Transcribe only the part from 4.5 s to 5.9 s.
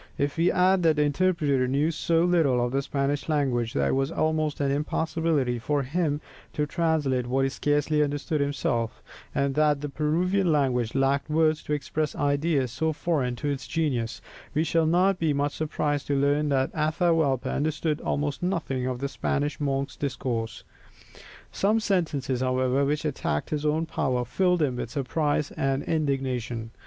an impossibility for